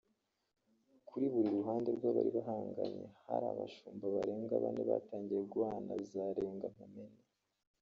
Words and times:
Kuri 1.07 1.25
buri 1.33 1.49
ruhande 1.57 1.89
rw’abari 1.97 2.29
bahanganye 2.37 3.05
hari 3.27 3.45
abashumba 3.53 4.05
barenga 4.15 4.53
bane 4.63 4.83
batangiye 4.89 5.41
guhana 5.53 5.93
za 6.11 6.25
renga 6.37 6.67
nkumene 6.73 7.21